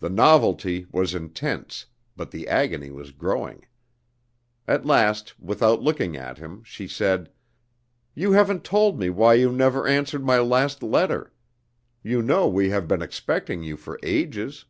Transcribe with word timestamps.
The 0.00 0.10
novelty 0.10 0.86
was 0.92 1.14
intense, 1.14 1.86
but 2.14 2.30
the 2.30 2.46
agony 2.46 2.90
was 2.90 3.10
growing. 3.10 3.64
At 4.68 4.84
last, 4.84 5.40
without 5.40 5.80
looking 5.80 6.14
at 6.14 6.36
him, 6.36 6.62
she 6.62 6.86
said: 6.86 7.32
"You 8.14 8.32
haven't 8.32 8.64
told 8.64 8.98
me 8.98 9.08
why 9.08 9.32
you 9.32 9.50
never 9.50 9.86
answered 9.86 10.26
my 10.26 10.40
last 10.40 10.82
letter. 10.82 11.32
You 12.02 12.20
know 12.20 12.48
we 12.48 12.68
have 12.68 12.86
been 12.86 13.00
expecting 13.00 13.62
you 13.62 13.78
for 13.78 13.98
ages." 14.02 14.66